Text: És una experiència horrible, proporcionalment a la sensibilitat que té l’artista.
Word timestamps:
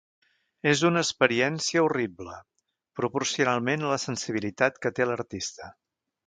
És 0.69 0.79
una 0.87 1.01
experiència 1.05 1.83
horrible, 1.87 2.33
proporcionalment 3.01 3.85
a 3.87 3.93
la 3.93 3.99
sensibilitat 4.07 4.81
que 4.87 4.93
té 5.01 5.09
l’artista. 5.11 5.71